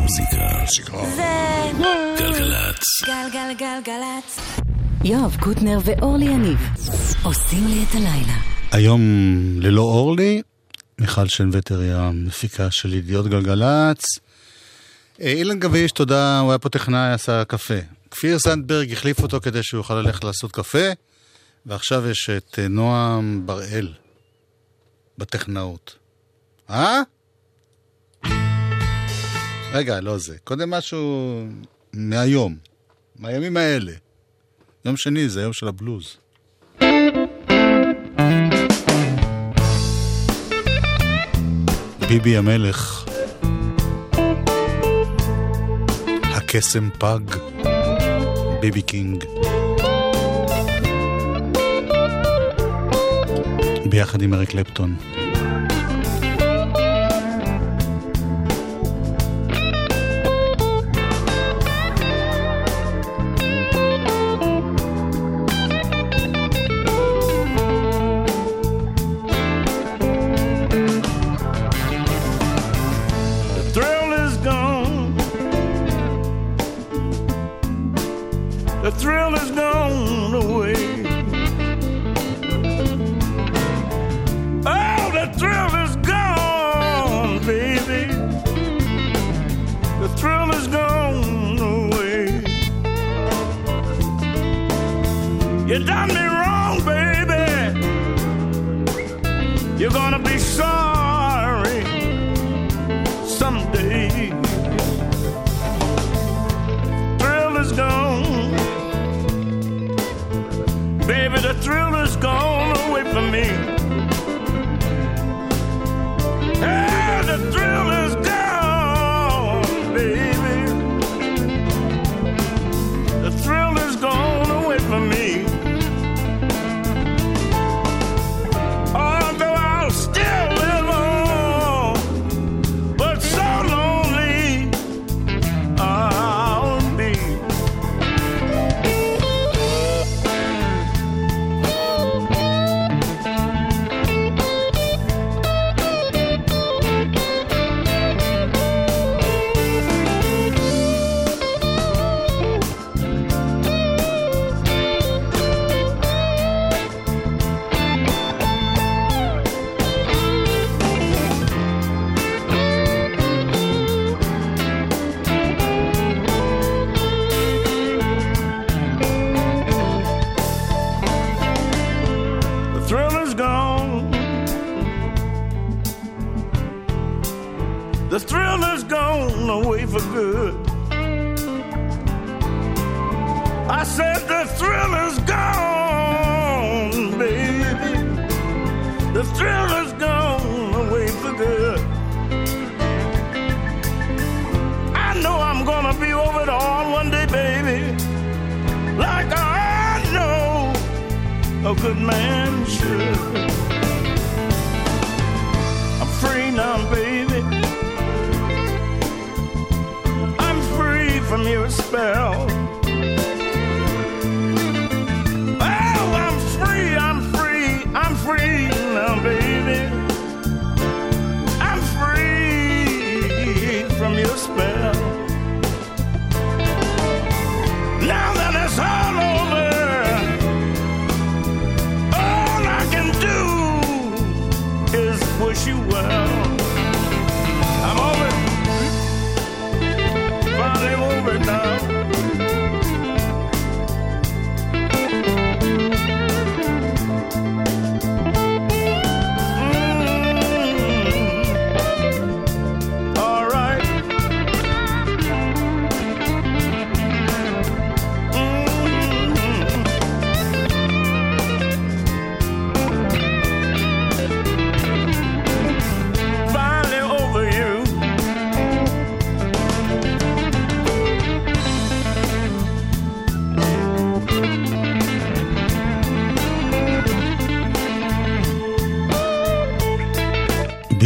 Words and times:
המוזיקה. 0.00 0.48
זה 1.16 1.70
גלגלצ. 2.18 2.84
גלגלגלגלצ. 3.06 4.40
יואב 5.04 5.36
קוטנר 5.40 5.78
ואורלי 5.84 6.24
יניב 6.24 6.58
עושים 7.22 7.66
לי 7.66 7.84
את 7.84 7.94
הלילה. 7.94 8.36
היום 8.72 9.00
ללא 9.60 9.82
אורלי, 9.82 10.42
מיכל 11.00 11.28
שנווטר 11.28 11.80
היא 11.80 11.92
המפיקה 11.92 12.68
של 12.70 12.94
ידיעות 12.94 13.26
גלגלצ. 13.26 14.02
אה, 15.20 15.32
אילן 15.32 15.58
גביש, 15.58 15.92
תודה, 15.92 16.40
הוא 16.40 16.50
היה 16.50 16.58
פה 16.58 16.68
טכנאי, 16.68 17.12
עשה 17.12 17.44
קפה. 17.44 17.78
כפיר 18.10 18.38
סנדברג 18.38 18.92
החליף 18.92 19.22
אותו 19.22 19.40
כדי 19.40 19.62
שהוא 19.62 19.78
יוכל 19.78 19.94
ללכת 19.94 20.24
לעשות 20.24 20.52
קפה, 20.52 20.88
ועכשיו 21.66 22.08
יש 22.08 22.30
את 22.30 22.58
אה, 22.58 22.68
נועם 22.68 23.42
בראל 23.46 23.92
בטכנאות. 25.18 25.96
אה? 26.70 27.00
רגע, 29.72 30.00
לא 30.00 30.18
זה. 30.18 30.36
קודם 30.44 30.70
משהו 30.70 31.34
מהיום, 31.92 32.56
מהימים 33.16 33.56
האלה. 33.56 33.92
יום 34.84 34.96
שני 34.96 35.28
זה 35.28 35.40
היום 35.40 35.52
של 35.52 35.68
הבלוז. 35.68 36.16
ביבי 42.08 42.36
המלך, 42.36 43.04
הקסם 46.22 46.90
פג, 46.98 47.20
ביבי 48.60 48.82
קינג. 48.82 49.24
ביחד 53.90 54.22
עם 54.22 54.34
אריק 54.34 54.50
קלפטון. 54.50 54.96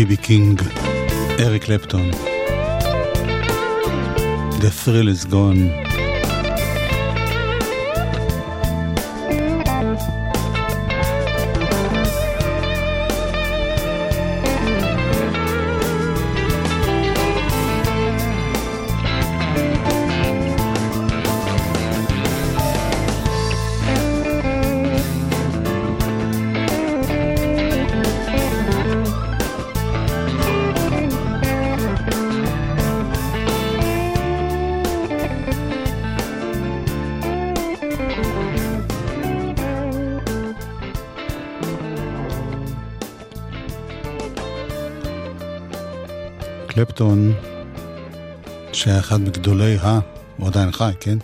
ביבי 0.05 0.17
קינג, 0.17 0.63
אריק 1.41 1.65
קלפטון. 1.65 2.11
The 4.61 4.71
thrill 4.85 5.09
is 5.09 5.25
gone. 5.31 5.94
קלפטון, 46.85 47.33
שהיה 48.73 48.99
אחד 48.99 49.21
מגדולי 49.21 49.77
ה... 49.79 50.01
הוא 50.37 50.47
עדיין 50.49 50.73
חי, 50.73 50.93
כן? 51.01 51.19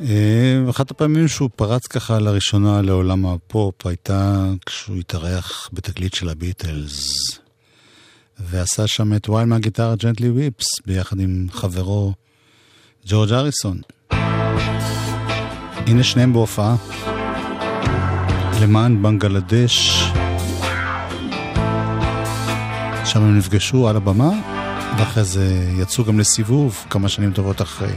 אה, 0.00 0.70
אחת 0.70 0.90
הפעמים 0.90 1.28
שהוא 1.28 1.50
פרץ 1.56 1.86
ככה 1.86 2.18
לראשונה 2.18 2.82
לעולם 2.82 3.26
הפופ 3.26 3.86
הייתה 3.86 4.44
כשהוא 4.66 4.96
התארח 4.96 5.70
בתקליט 5.72 6.14
של 6.14 6.28
הביטלס. 6.28 7.18
ועשה 8.38 8.86
שם 8.86 9.14
את 9.16 9.28
וואי 9.28 9.44
מהגיטרה 9.44 9.96
ג'נטלי 9.96 10.30
ויפס 10.30 10.66
ביחד 10.86 11.20
עם 11.20 11.46
חברו 11.50 12.12
ג'ורג' 13.06 13.32
אריסון. 13.32 13.80
הנה 15.86 16.04
שניהם 16.04 16.32
בהופעה 16.32 16.76
למען 18.62 19.02
בנגלדש. 19.02 20.07
שם 23.08 23.22
הם 23.22 23.38
נפגשו 23.38 23.88
על 23.88 23.96
הבמה, 23.96 24.30
ואחרי 24.98 25.24
זה 25.24 25.72
יצאו 25.78 26.04
גם 26.04 26.18
לסיבוב 26.18 26.84
כמה 26.90 27.08
שנים 27.08 27.32
טובות 27.32 27.62
אחרי. 27.62 27.92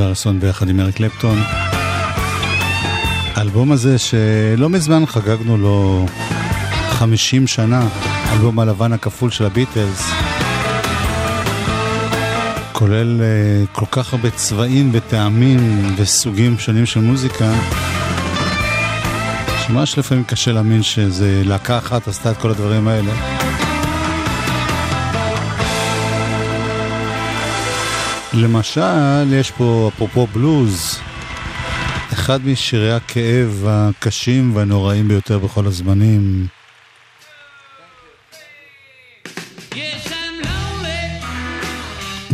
ג'ורג' 0.00 0.08
ארסון 0.08 0.40
ביחד 0.40 0.68
עם 0.68 0.80
אריק 0.80 0.96
קלפטון. 0.96 1.38
האלבום 3.34 3.72
הזה 3.72 3.98
שלא 3.98 4.68
מזמן 4.68 5.06
חגגנו 5.06 5.56
לו 5.56 6.06
50 6.90 7.46
שנה, 7.46 7.88
אלבום 8.32 8.58
הלבן 8.58 8.92
הכפול 8.92 9.30
של 9.30 9.44
הביטלס. 9.44 10.10
כולל 12.72 13.20
uh, 13.20 13.68
כל 13.72 13.86
כך 13.90 14.12
הרבה 14.12 14.30
צבעים 14.30 14.90
וטעמים 14.92 15.86
וסוגים 15.96 16.58
שונים 16.58 16.86
של 16.86 17.00
מוזיקה, 17.00 17.52
שממש 19.66 19.98
לפעמים 19.98 20.24
קשה 20.24 20.52
להאמין 20.52 20.82
שזה 20.82 21.42
להקה 21.44 21.78
אחת 21.78 22.08
עשתה 22.08 22.30
את 22.30 22.36
כל 22.36 22.50
הדברים 22.50 22.88
האלה. 22.88 23.49
למשל, 28.34 29.32
יש 29.32 29.50
פה 29.50 29.90
אפרופו 29.94 30.26
בלוז, 30.26 30.98
אחד 32.12 32.46
משירי 32.46 32.92
הכאב 32.92 33.64
הקשים 33.68 34.56
והנוראים 34.56 35.08
ביותר 35.08 35.38
בכל 35.38 35.66
הזמנים. 35.66 36.46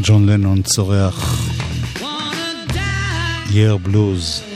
ג'ון 0.00 0.26
לנון 0.26 0.62
צורח 0.62 1.48
יר 3.50 3.76
בלוז. 3.76 4.55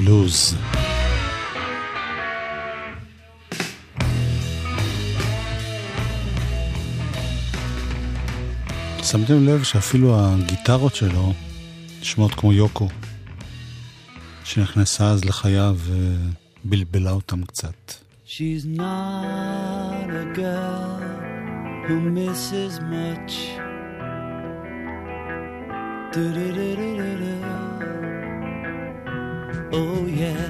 בלוז. 0.00 0.56
שמתם 9.02 9.46
לב 9.46 9.62
שאפילו 9.62 10.16
הגיטרות 10.18 10.94
שלו 10.94 11.32
נשמעות 12.00 12.34
כמו 12.34 12.52
יוקו, 12.52 12.88
שנכנסה 14.44 15.10
אז 15.10 15.24
לחייו 15.24 15.76
ובלבלה 16.64 17.10
אותם 17.10 17.44
קצת. 17.44 17.92
She's 18.26 18.64
not 18.78 20.08
a 20.08 20.26
girl 20.36 21.00
who 21.86 21.94
misses 22.16 22.80
much. 22.80 23.32
Oh 29.72 30.06
yeah. 30.06 30.46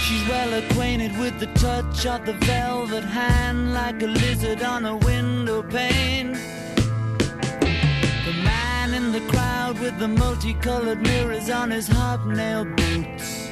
She's 0.00 0.28
well 0.28 0.52
acquainted 0.54 1.16
with 1.18 1.38
the 1.40 1.46
touch 1.54 2.06
of 2.06 2.26
the 2.26 2.34
velvet 2.44 3.04
hand, 3.04 3.74
like 3.74 4.02
a 4.02 4.06
lizard 4.06 4.62
on 4.62 4.84
a 4.86 4.96
window 4.96 5.62
pane. 5.62 6.32
The 8.26 8.34
man 8.44 8.94
in 8.94 9.12
the 9.12 9.20
crowd 9.32 9.78
with 9.78 9.98
the 9.98 10.08
multicolored 10.08 11.02
mirrors 11.02 11.50
on 11.50 11.70
his 11.70 11.88
hobnail 11.88 12.64
boots. 12.64 13.50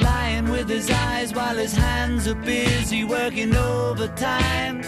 Lying 0.00 0.48
with 0.50 0.68
his 0.68 0.90
eyes 0.90 1.34
while 1.34 1.56
his 1.56 1.74
hands 1.74 2.28
are 2.28 2.34
busy 2.34 3.04
working 3.04 3.54
overtime 3.54 4.82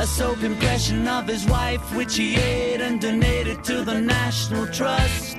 a 0.00 0.06
soap 0.06 0.42
impression 0.42 1.06
of 1.06 1.26
his 1.26 1.44
wife, 1.46 1.94
which 1.94 2.16
he 2.16 2.34
ate 2.34 2.80
and 2.80 3.02
donated 3.02 3.62
to 3.62 3.84
the 3.84 4.00
National 4.00 4.66
Trust. 4.68 5.29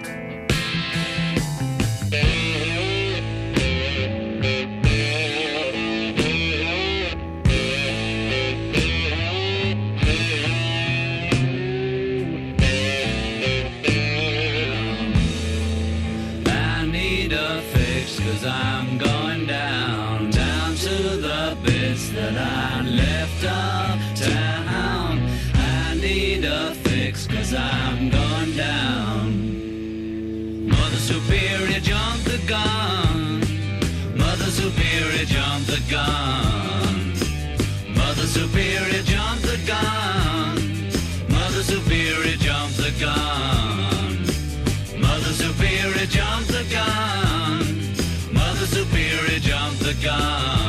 The 49.94 50.02
gun. 50.02 50.61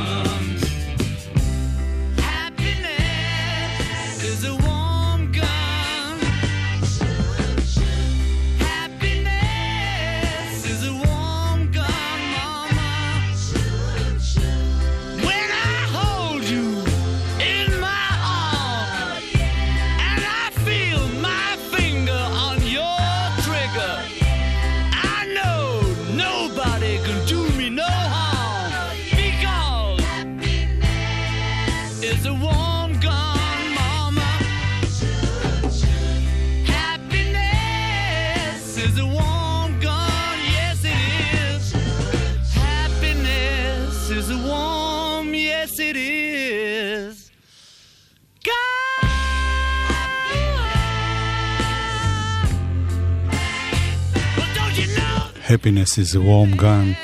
Happiness 55.63 55.99
is 55.99 56.17
a 56.17 56.21
warm 56.21 56.57
gun. 56.57 56.95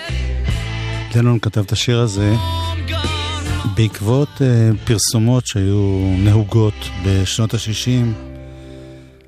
לנון 1.14 1.38
כתב 1.38 1.60
את 1.60 1.72
השיר 1.72 2.00
הזה. 2.00 2.34
בעקבות 3.74 4.28
uh, 4.28 4.86
פרסומות 4.86 5.46
שהיו 5.46 6.14
נהוגות 6.18 6.74
בשנות 7.06 7.54
ה-60 7.54 8.18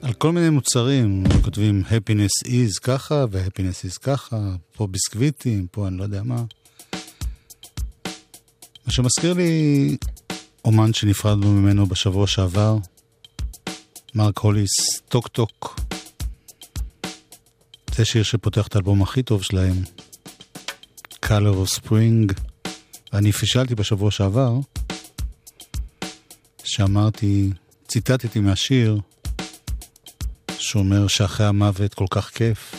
על 0.03 0.13
כל 0.13 0.33
מיני 0.33 0.51
מוצרים, 0.51 1.25
כותבים 1.45 1.83
happiness 1.89 2.49
is 2.49 2.81
ככה 2.83 3.25
ו-happiness 3.31 3.91
is 3.91 3.99
ככה, 4.03 4.37
פה 4.77 4.87
ביסקוויטים, 4.87 5.67
פה 5.71 5.89
אני 5.89 5.99
לא 5.99 6.03
יודע 6.03 6.23
מה. 6.23 6.45
מה 8.87 8.93
שמזכיר 8.93 9.33
לי 9.33 9.97
אומן 10.65 10.93
שנפרדנו 10.93 11.53
ממנו 11.53 11.87
בשבוע 11.87 12.27
שעבר, 12.27 12.77
מרק 14.15 14.39
הוליס, 14.39 15.01
טוק 15.09 15.29
טוק. 15.29 15.90
זה 18.01 18.05
שיר 18.05 18.23
שפותח 18.23 18.67
את 18.67 18.75
האלבום 18.75 19.03
הכי 19.03 19.23
טוב 19.23 19.43
שלהם, 19.43 19.75
Color 21.25 21.67
of 21.67 21.79
Spring. 21.79 22.41
ואני 23.13 23.33
פישלתי 23.33 23.75
בשבוע 23.75 24.11
שעבר, 24.11 24.55
שאמרתי, 26.65 27.51
ציטטתי 27.89 28.41
מהשיר, 28.41 29.01
שאומר 30.59 31.07
שאחרי 31.07 31.47
המוות 31.47 31.95
כל 31.95 32.05
כך 32.11 32.31
כיף. 32.31 32.75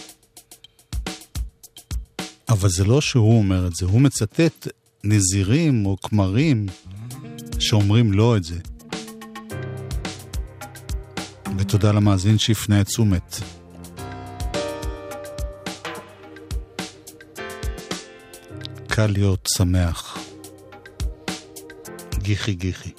אבל 2.50 2.70
זה 2.70 2.84
לא 2.84 3.02
שהוא 3.02 3.38
אומר 3.38 3.68
את 3.68 3.76
זה, 3.76 3.86
הוא 3.86 4.02
מצטט 4.02 4.68
נזירים 5.04 5.86
או 5.86 5.98
כמרים 6.02 6.66
שאומרים 7.60 8.12
לא 8.12 8.38
את 8.38 8.44
זה. 8.44 8.60
ותודה 11.58 11.92
למאזין 11.92 12.38
שהפנה 12.38 12.82
את 12.82 12.86
תשומת. 12.86 13.61
קל 19.02 19.08
להיות 19.14 19.50
שמח. 19.58 20.18
גיחי 22.18 22.54
גיחי. 22.54 22.92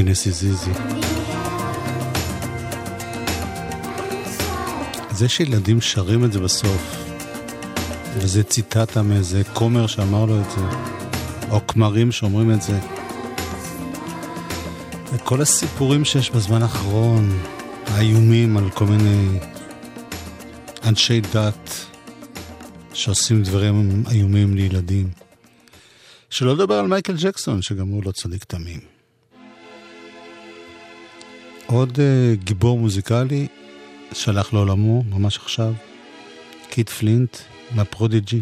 חינס 0.00 0.28
זיזי. 0.28 0.70
זה 5.10 5.28
שילדים 5.28 5.80
שרים 5.80 6.24
את 6.24 6.32
זה 6.32 6.40
בסוף, 6.40 6.96
וזה 8.16 8.42
ציטטה 8.42 9.02
מאיזה 9.02 9.42
כומר 9.54 9.86
שאמר 9.86 10.24
לו 10.24 10.40
את 10.40 10.50
זה, 10.50 10.60
או 11.50 11.66
כמרים 11.66 12.12
שאומרים 12.12 12.52
את 12.52 12.62
זה. 12.62 12.78
וכל 15.12 15.40
הסיפורים 15.40 16.04
שיש 16.04 16.30
בזמן 16.30 16.62
האחרון, 16.62 17.38
האיומים 17.86 18.56
על 18.56 18.70
כל 18.70 18.84
מיני 18.84 19.38
אנשי 20.84 21.20
דת 21.20 21.70
שעושים 22.92 23.42
דברים 23.42 24.02
איומים 24.10 24.54
לילדים. 24.54 25.10
שלא 26.30 26.54
לדבר 26.54 26.74
על 26.74 26.86
מייקל 26.86 27.14
ג'קסון, 27.16 27.62
שגם 27.62 27.88
הוא 27.88 28.02
לא 28.04 28.12
צדיק 28.12 28.44
תמים. 28.44 28.99
עוד 31.72 31.98
אה, 31.98 32.44
גיבור 32.44 32.78
מוזיקלי 32.78 33.46
שלח 34.12 34.52
לעולמו 34.52 35.02
ממש 35.02 35.36
עכשיו, 35.36 35.72
קיט 36.70 36.88
פלינט 36.88 37.36
מהפרודיג'י. 37.74 38.40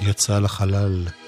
יצא 0.00 0.38
לחלל. 0.38 1.25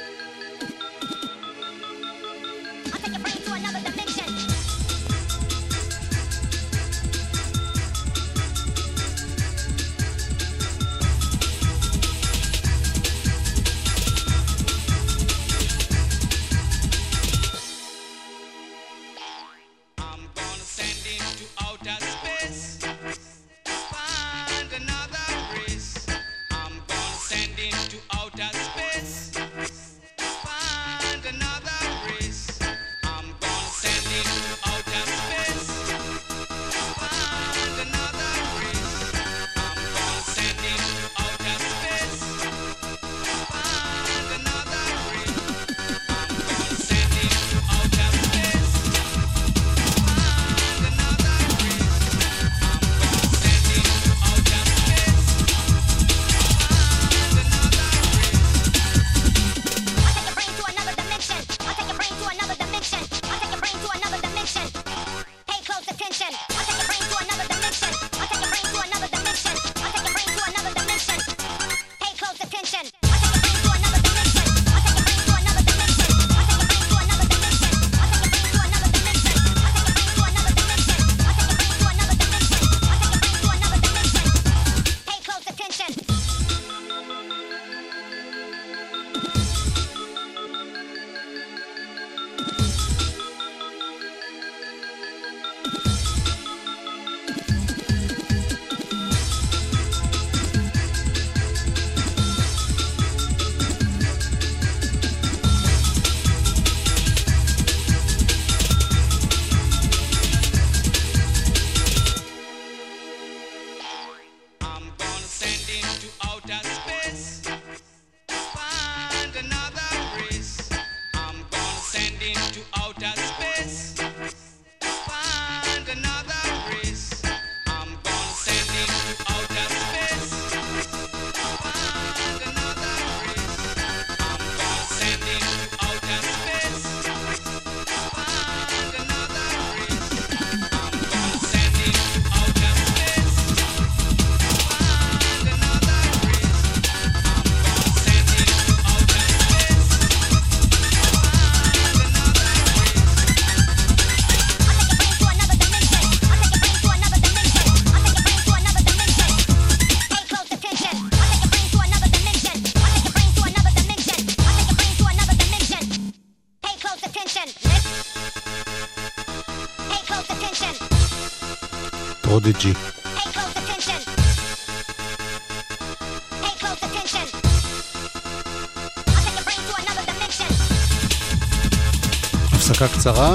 קצרה, 183.09 183.35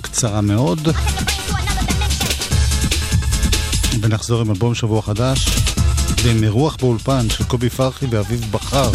קצרה 0.00 0.40
מאוד. 0.40 0.88
ונחזור 4.00 4.40
עם 4.40 4.50
אלבום 4.50 4.74
שבוע 4.74 5.02
חדש, 5.02 5.48
ועם 6.24 6.44
אירוח 6.44 6.76
באולפן 6.76 7.30
של 7.30 7.44
קובי 7.44 7.70
פרחי 7.70 8.06
ואביב 8.10 8.40
בחר. 8.50 8.90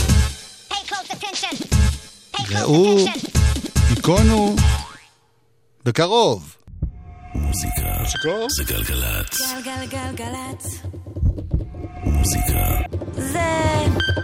ראו, 2.51 3.05
היכונו, 3.89 4.55
בקרוב. 5.85 6.55
מוזיקה 7.35 8.43
זה 8.49 8.63
גלגלצ. 8.63 9.41
מוזיקה 12.03 12.55
זה 13.17 13.53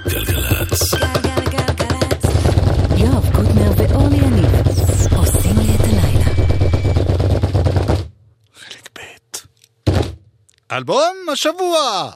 גלגלצ. 0.07 0.93
גלגלגלגלצ. 0.93 2.25
יואב 2.97 3.35
קוטנר 3.35 3.71
ואורלי 3.77 4.17
יניב 4.17 4.66
אלבום 10.71 11.15
השבוע! 11.33 12.11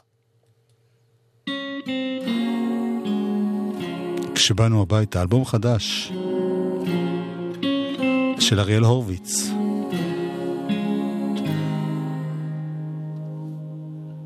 כשבאנו 4.35 4.81
הביתה, 4.81 5.21
אלבום 5.21 5.45
חדש 5.45 6.11
של 8.39 8.59
אריאל 8.59 8.83
הורוביץ. 8.83 9.49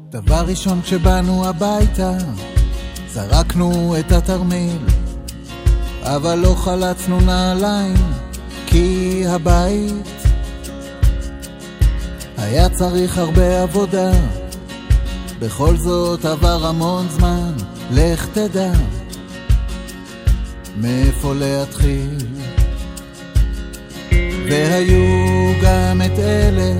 דבר 0.10 0.44
ראשון 0.48 0.82
כשבאנו 0.82 1.46
הביתה, 1.48 2.12
זרקנו 3.08 3.96
את 4.00 4.12
התרמיל, 4.12 4.78
אבל 6.02 6.36
לא 6.36 6.56
חלצנו 6.58 7.22
נעליים, 7.22 7.98
כי 8.68 9.24
הבית 9.28 10.25
היה 12.46 12.70
צריך 12.70 13.18
הרבה 13.18 13.62
עבודה, 13.64 14.12
בכל 15.40 15.78
זאת 15.78 16.26
עבר 16.26 16.66
המון 16.66 17.08
זמן, 17.10 17.52
לך 17.92 18.28
תדע. 18.34 18.72
מאיפה 20.78 21.34
להתחיל. 21.34 22.18
והיו 24.50 25.54
גם 25.64 26.02
את 26.06 26.20
אלה 26.20 26.74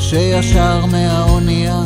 שישר 0.00 0.86
מהאונייה, 0.86 1.82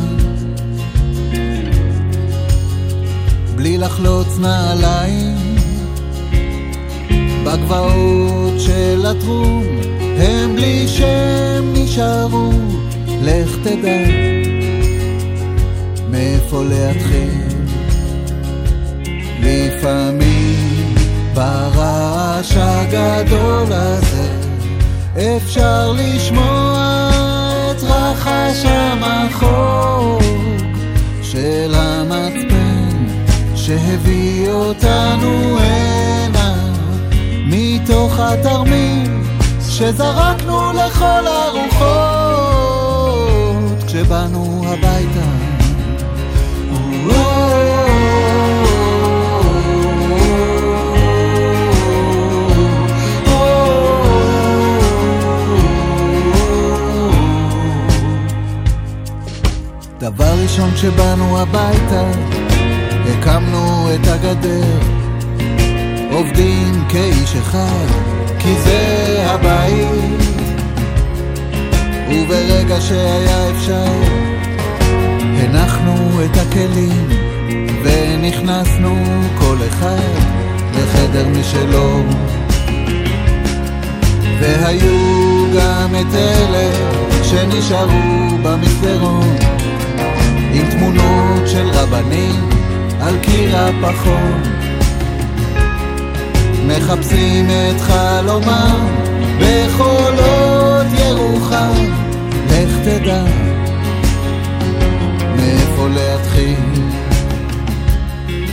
בלי 3.57 3.79
לחלוץ 3.79 4.39
נעליים, 4.39 5.57
בגבעות 7.47 8.61
של 8.61 9.07
הטרום, 9.07 9.65
הם 10.19 10.57
בלי 10.57 10.89
שם 10.89 11.73
נשארו. 11.75 12.51
לך 13.25 13.57
תדע 13.63 13.99
מאיפה 16.11 16.63
להתחיל. 16.69 17.45
לפעמים 19.41 20.95
ברעש 21.35 22.53
הגדול 22.57 23.67
הזה 23.71 24.29
אפשר 25.15 25.93
לשמוע 25.93 27.11
את 27.71 27.83
רחש 27.83 28.65
המחור 28.65 30.21
של 31.23 31.75
המצפן 31.77 32.89
שהביא 33.55 34.51
אותנו 34.51 35.59
הנה 35.59 36.55
מתוך 37.47 38.19
התרמיל 38.19 39.11
שזרקנו 39.69 40.73
לכל 40.73 41.27
הרוחות 41.27 42.64
כשבאנו 43.95 44.65
הביתה. 44.67 45.21
דבר 59.99 60.35
ראשון 60.43 60.71
כשבאנו 60.75 61.39
הביתה, 61.39 62.11
הקמנו 63.07 63.89
את 63.95 64.09
הגדר, 64.09 64.79
עובדים 66.13 66.85
כאיש 66.89 67.37
אחד, 67.37 67.87
כי 68.39 68.55
זה 68.55 69.25
הבית. 69.27 70.44
וברגע 72.09 72.81
שהיה 72.81 73.51
אפשר, 73.51 73.93
הנחנו 75.37 76.25
את 76.25 76.37
הכלים, 76.37 77.09
ונכנסנו 77.83 78.97
כל 79.39 79.57
אחד 79.69 80.19
לחדר 80.75 81.29
משלו. 81.29 82.03
והיו 84.41 85.47
גם 85.57 85.95
את 86.01 86.15
אלה 86.15 86.71
שנשארו 87.23 88.39
במסדרון 88.43 89.37
עם 90.53 90.71
תמונות 90.71 91.49
של 91.49 91.69
רבנים 91.73 92.49
על 93.01 93.19
קיר 93.23 93.57
הפחון 93.57 94.43
מחפשים 96.67 97.47
את 97.51 97.81
חלומם 97.81 98.89
בחולות 99.41 100.54
ירוחם. 100.93 102.05
לך 102.51 102.79
תדע 102.85 103.25
מאיפה 105.37 105.89
להתחיל. 105.89 106.85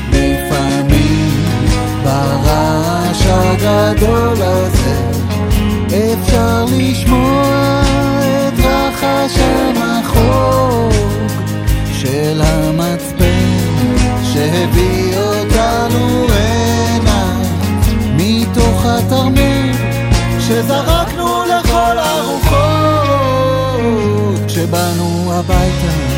לפעמים 0.09 1.43
ברעש 2.03 3.25
הגדול 3.27 4.41
הזה 4.41 5.11
אפשר 5.91 6.65
לשמוע 6.71 7.81
את 8.47 8.59
רחש 8.59 9.37
המחוג 9.39 10.93
של 11.93 12.41
המצפן 12.45 13.57
שהביא 14.33 15.17
אותנו 15.17 16.27
הנה 16.29 17.41
מתוך 18.15 18.85
התרמיל 18.85 19.75
שזרקנו 20.39 21.10
לכל 21.10 21.10
הרוחות 21.99 23.79
כשבאנו 24.47 25.33
הביתה. 25.33 26.10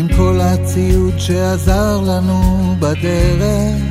עם 0.00 0.08
כל 0.16 0.38
הציוד 0.40 1.18
שעזר 1.18 2.00
לנו 2.00 2.40
בדרך. 2.78 3.82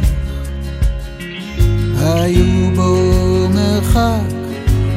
היו 1.98 2.76
בו 2.76 3.50
מרחק, 3.50 4.34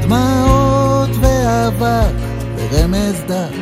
דמעות 0.03 1.11
ואבק 1.21 2.15
ורמז 2.57 3.21
דק. 3.29 3.55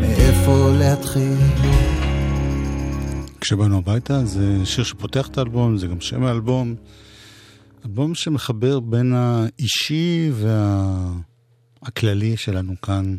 מאיפה 0.00 0.70
להתחיל? 0.78 1.38
כשבאנו 3.40 3.78
הביתה 3.78 4.24
זה 4.24 4.60
שיר 4.64 4.84
שפותח 4.84 5.28
את 5.28 5.38
האלבום, 5.38 5.78
זה 5.78 5.86
גם 5.86 6.00
שם 6.00 6.24
האלבום. 6.24 6.74
אלבום 7.84 8.14
שמחבר 8.14 8.80
בין 8.80 9.12
האישי 9.12 10.30
והכללי 11.82 12.36
שלנו 12.36 12.74
כאן 12.82 13.16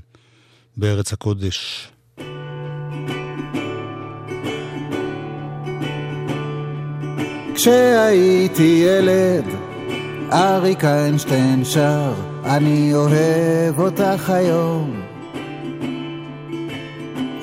בארץ 0.77 1.13
הקודש. 1.13 1.87
כשהייתי 7.57 8.83
ילד, 8.85 9.45
אריק 10.33 10.85
איינשטיין 10.85 11.65
שר, 11.65 12.13
אני 12.45 12.93
אוהב 12.93 13.79
אותך 13.79 14.29
היום. 14.29 15.01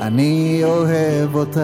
אני 0.00 0.60
אוהב 0.64 1.34
אותך. 1.34 1.58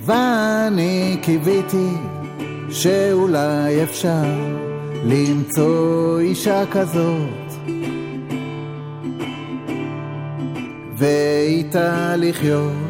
ואני 0.00 1.16
קיוויתי 1.22 1.90
שאולי 2.70 3.82
אפשר 3.82 4.24
למצוא 5.04 6.20
אישה 6.20 6.62
כזאת 6.72 7.52
ואיתה 10.96 12.16
לחיות 12.16 12.87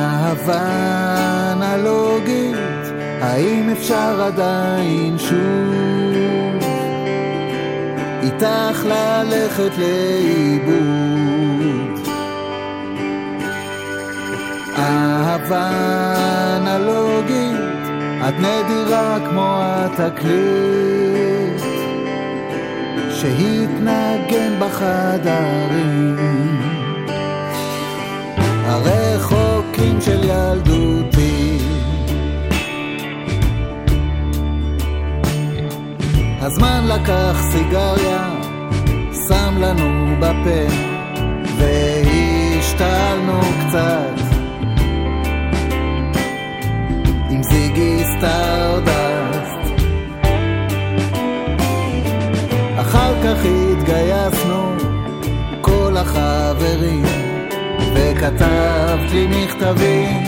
אהבה 0.00 1.52
אנלוגית, 1.52 2.56
האם 3.20 3.70
אפשר 3.70 4.22
עדיין 4.22 5.18
שוב? 5.18 6.64
איתך 8.22 8.84
ללכת 8.84 9.70
לאיבוד. 9.78 10.80
אהבה 14.78 15.70
אנלוגית, 16.56 17.60
את 18.28 18.34
נדירה 18.38 19.18
כמו 19.30 19.56
התקליט 19.62 20.80
שהתנגן 23.10 24.52
בחדרים 24.60 26.20
הפרקים 29.80 30.00
של 30.00 30.24
ילדותי. 30.24 31.58
הזמן 36.40 36.84
לקח 36.88 37.36
סיגריה, 37.52 38.34
שם 39.28 39.58
לנו 39.60 40.16
בפה, 40.20 40.74
והשתוללנו 41.58 43.40
קצת. 43.40 44.24
עם 47.30 47.42
זיגי 47.42 48.04
סטרדסט. 48.18 49.82
אחר 52.80 53.14
כך 53.24 53.44
התגייסנו, 53.44 54.74
כל 55.60 55.96
החברים. 55.96 57.29
וכתבת 57.94 59.10
לי 59.12 59.26
מכתבים 59.26 60.22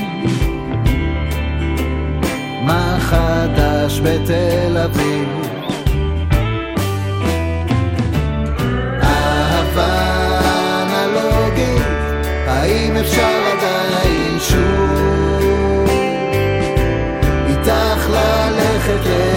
מה 2.63 2.97
חדש 3.01 4.01
בתל 4.01 4.79
אביב 4.85 5.29
אהבה 9.03 10.41
אנלוגית, 11.05 11.83
האם 12.47 12.97
אפשר 12.97 13.41
עדיין 13.53 14.41
שוב 14.41 15.91
איתך 17.49 18.11
ללכת 18.11 19.07
לאיבוד? 19.07 19.32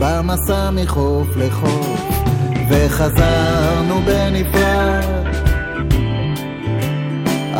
במסע 0.00 0.70
מחוף 0.70 1.28
לחוף 1.36 2.00
וחזרנו 2.68 4.00
בנפרד. 4.06 5.04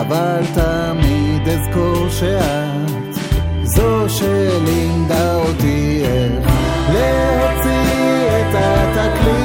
אבל 0.00 0.42
תמיד 0.54 1.48
אזכור 1.48 2.08
שאת 2.08 3.14
זו 3.62 4.08
שלימדה 4.08 5.34
אותי 5.34 6.02
איך 6.04 6.52
להוציא 6.92 8.28
את 8.40 8.54
התקליט 8.54 9.39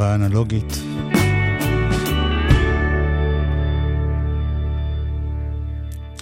אהבה 0.00 0.14
אנלוגית. 0.14 0.72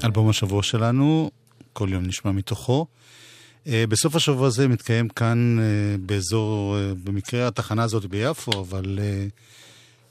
אלבום 0.05 0.29
השבוע 0.29 0.63
שלנו, 0.63 1.31
כל 1.73 1.89
יום 1.93 2.07
נשמע 2.07 2.33
מתוכו. 2.33 2.87
אה, 3.67 3.85
בסוף 3.89 4.15
השבוע 4.17 4.47
הזה 4.47 4.69
מתקיים 4.69 5.09
כאן 5.09 5.59
אה, 5.61 5.97
באזור, 6.01 6.77
אה, 6.77 6.93
במקרה 7.05 7.49
התחנה 7.49 7.83
הזאת 7.83 8.05
ביפו, 8.07 8.61
אבל 8.61 8.99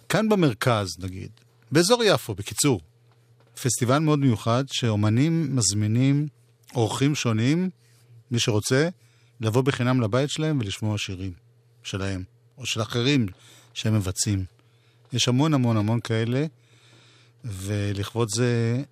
כאן 0.10 0.30
במרכז 0.30 0.88
נגיד, 1.00 1.32
באזור 1.72 2.04
יפו, 2.04 2.36
בקיצור, 2.36 2.82
פסטיבל 3.64 4.00
מאוד 4.00 4.20
מיוחד 4.20 4.64
שאומנים 4.72 5.56
מזמינים 5.56 6.28
אורחים 6.76 7.16
שונים, 7.16 7.70
מי 8.32 8.40
שרוצה, 8.40 8.90
לבוא 9.42 9.62
בחינם 9.62 10.02
לבית 10.02 10.30
שלהם 10.30 10.60
ולשמוע 10.60 10.98
שירים 10.98 11.34
שלהם, 11.84 12.24
או 12.58 12.66
של 12.66 12.82
אחרים 12.82 13.26
שהם 13.78 13.94
מבצעים. 13.96 14.46
יש 15.14 15.28
המון 15.28 15.54
המון 15.54 15.78
המון 15.78 16.00
כאלה, 16.00 16.46
ולכבוד 17.44 18.28
זה 18.36 18.84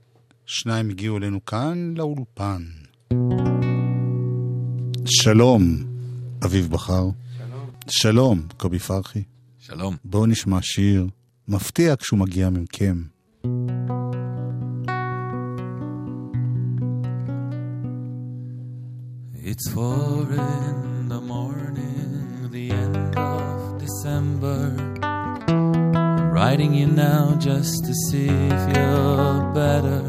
שניים 0.45 0.89
הגיעו 0.89 1.17
אלינו 1.17 1.45
כאן 1.45 1.93
לאולפן. 1.97 2.63
שלום, 5.05 5.83
אביב 6.45 6.71
בכר. 6.71 7.07
שלום. 7.37 7.69
שלום, 7.89 8.47
קובי 8.57 8.79
פרחי. 8.79 9.23
שלום. 9.59 9.95
בואו 10.03 10.25
נשמע 10.25 10.59
שיר 10.61 11.07
מפתיע 11.47 11.95
כשהוא 11.95 12.19
מגיע 12.19 12.49
מכם. 12.49 13.03
It's 19.45 19.69
four 19.73 20.94
writing 26.45 26.75
you 26.75 26.85
now 26.85 27.35
just 27.39 27.85
to 27.85 27.93
see 28.07 28.27
if 28.29 28.63
you're 28.75 29.41
better. 29.61 30.01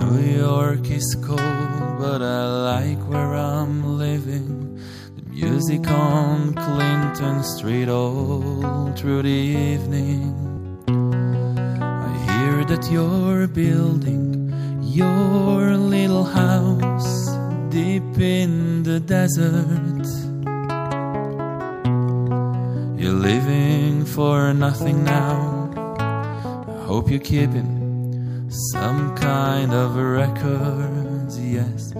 New 0.00 0.20
York 0.38 0.88
is 0.88 1.16
cold, 1.26 1.98
but 1.98 2.22
I 2.22 2.42
like 2.70 3.02
where 3.10 3.34
I'm 3.34 3.98
living. 3.98 4.78
The 5.16 5.24
music 5.34 5.84
on 5.88 6.54
Clinton 6.54 7.42
Street 7.42 7.88
all 7.88 8.92
through 8.98 9.22
the 9.22 9.40
evening. 9.72 10.22
I 12.06 12.12
hear 12.28 12.64
that 12.70 12.84
you're 12.92 13.48
building 13.48 14.24
your 14.80 15.76
little 15.76 16.26
house 16.42 17.12
deep 17.68 18.16
in 18.16 18.84
the 18.84 19.00
desert. 19.00 20.06
You're 22.96 23.18
living 23.30 23.81
for 24.04 24.52
nothing 24.52 25.04
now. 25.04 25.70
I 26.68 26.84
hope 26.84 27.10
you're 27.10 27.20
keeping 27.20 28.50
some 28.72 29.16
kind 29.16 29.72
of 29.72 29.96
records, 29.96 31.38
yes. 31.38 31.92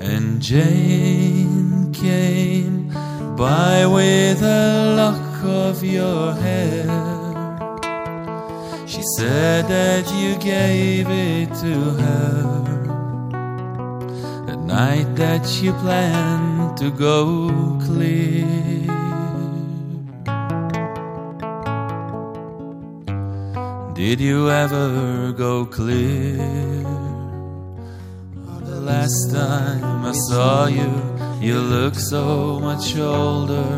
And 0.00 0.40
Jane 0.40 1.92
came 1.92 2.88
by 3.36 3.86
with 3.86 4.42
a 4.42 4.94
lock 4.96 5.44
of 5.44 5.84
your 5.84 6.34
hair. 6.34 6.86
She 8.86 9.02
said 9.16 9.66
that 9.68 10.10
you 10.12 10.36
gave 10.36 11.08
it 11.08 11.48
to 11.60 11.74
her 12.02 12.60
the 14.46 14.56
night 14.56 15.14
that 15.16 15.62
you 15.62 15.72
planned 15.74 16.76
to 16.78 16.90
go 16.90 17.48
clear. 17.86 18.99
Did 24.00 24.18
you 24.18 24.48
ever 24.50 25.30
go 25.32 25.66
clear? 25.66 26.40
Oh, 28.48 28.60
the 28.64 28.80
last 28.80 29.30
time 29.30 30.06
I 30.06 30.12
saw 30.12 30.68
you, 30.68 30.90
you 31.38 31.60
looked 31.60 32.00
so 32.00 32.58
much 32.60 32.96
older. 32.96 33.68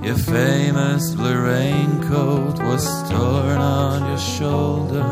Your 0.00 0.14
famous 0.14 1.12
blue 1.16 1.42
raincoat 1.42 2.56
was 2.62 2.84
torn 3.10 3.58
on 3.58 4.08
your 4.10 4.18
shoulder. 4.38 5.08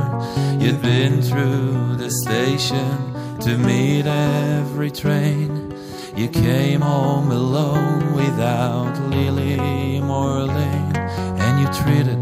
You'd 0.61 0.81
been 0.81 1.21
through 1.23 1.97
the 1.97 2.13
station 2.23 3.15
to 3.41 3.59
meet 3.59 4.07
every 4.07 4.93
train. 4.93 5.75
You 6.15 6.29
came 6.29 6.83
home 6.83 7.33
alone 7.33 8.15
without 8.15 8.97
Lily 9.11 9.59
Morlane, 10.01 10.97
and 11.41 11.61
you 11.61 11.67
treated 11.83 12.22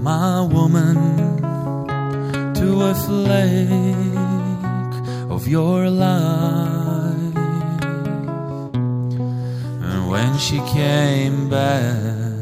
my 0.00 0.40
woman 0.40 0.96
to 2.54 2.82
a 2.82 2.94
flake 2.94 3.94
of 5.30 5.46
your 5.46 5.90
life. 5.90 7.36
And 9.88 10.08
when 10.08 10.38
she 10.38 10.58
came 10.72 11.50
back, 11.50 12.40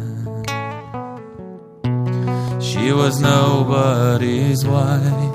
she 2.63 2.93
was 2.93 3.21
nobody's 3.21 4.65
wife. 4.65 5.35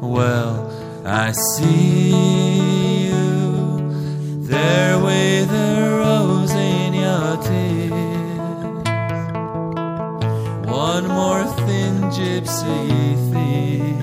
Well, 0.00 0.72
I 1.04 1.32
see 1.32 3.08
you 3.08 4.40
there 4.46 4.98
with 4.98 5.50
a 5.52 5.77
One 10.98 11.14
more 11.14 11.44
thin 11.64 11.94
gypsy 12.10 13.14
thief. 13.30 14.02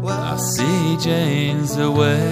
Well, 0.00 0.22
I 0.32 0.36
see 0.36 0.96
Jane's 0.98 1.76
away. 1.76 2.22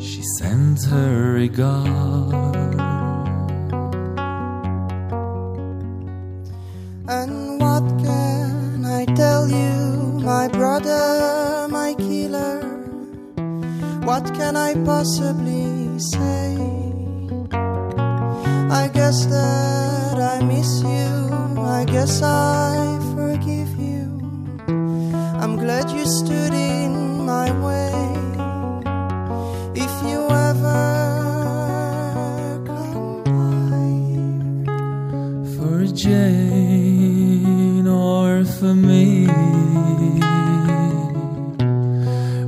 She 0.00 0.22
sends 0.38 0.84
her 0.86 1.34
regard. 1.34 2.74
And 7.06 7.60
what 7.60 7.86
can 8.02 8.84
I 8.84 9.04
tell 9.14 9.48
you, 9.48 10.18
my 10.24 10.48
brother, 10.48 11.68
my 11.70 11.94
killer? 11.94 12.74
What 14.04 14.34
can 14.34 14.54
I 14.54 14.74
possibly 14.84 15.63
say? 16.12 16.56
I 18.82 18.88
guess 18.92 19.26
that 19.26 20.16
I 20.34 20.42
miss 20.44 20.82
you, 20.82 21.10
I 21.78 21.84
guess 21.84 22.22
I 22.22 22.98
forgive 23.14 23.70
you. 23.78 24.02
I'm 25.42 25.56
glad 25.56 25.90
you 25.90 26.04
stood 26.20 26.52
in 26.54 27.24
my 27.24 27.48
way. 27.66 27.92
If 29.84 29.92
you 30.08 30.20
ever 30.48 30.82
come 32.66 33.22
by. 33.24 33.90
for 35.56 35.84
Jane 35.86 37.86
or 37.86 38.44
for 38.44 38.74
me. 38.74 39.26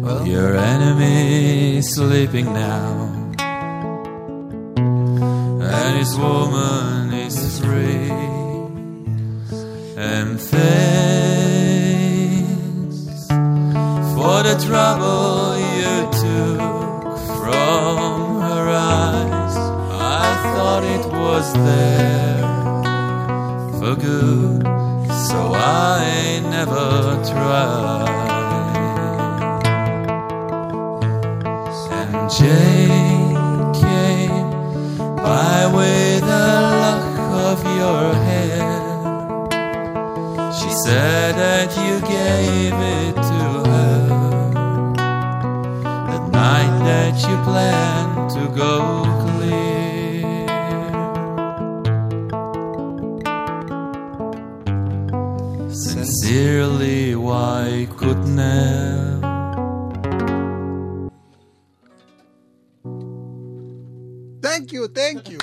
Well, 0.03 0.27
your 0.27 0.57
enemy 0.57 1.81
sleeping 1.83 2.47
now, 2.53 2.96
and 6.19 6.19
his 6.19 6.19
woman 6.19 7.13
is 7.13 7.61
free. 7.61 8.11
And 9.97 10.41
thanks 10.41 11.77
for 14.15 14.43
the 14.43 14.57
trouble 14.67 15.59
you 15.59 16.11
took 16.13 17.19
from 17.39 18.41
her 18.41 18.69
eyes. 18.71 19.57
I 19.57 20.37
thought 20.55 20.85
it 20.85 21.07
was 21.13 21.53
there 21.53 22.43
for 23.79 23.95
good, 24.01 24.63
so 25.29 25.39
I 25.55 26.41
never 26.43 27.23
tried. 27.31 28.26
said 40.96 41.36
that 41.36 41.70
you 41.76 42.00
gave 42.08 42.74
it 42.74 43.16
to 43.16 43.44
her 43.70 44.08
the 46.12 46.20
night 46.32 46.80
that 46.86 47.16
you 47.28 47.36
planned 47.44 48.30
to 48.32 48.48
go 48.56 49.04
clear. 49.26 50.48
Sincerely, 55.74 57.16
why 57.16 57.88
couldn't 57.98 58.38
have? 58.38 59.22
Thank 64.42 64.72
you, 64.72 64.88
thank 64.88 65.30
you. 65.30 65.40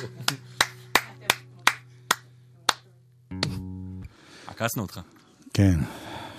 עקצנו 4.47 4.83
אותך. 4.83 5.01
כן, 5.54 5.80